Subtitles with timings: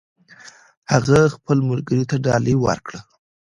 [0.91, 2.99] هغې خپل ملګري ته ډالۍ ورکړه